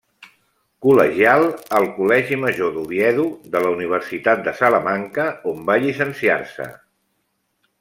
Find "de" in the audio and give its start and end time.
3.57-3.63, 4.49-4.55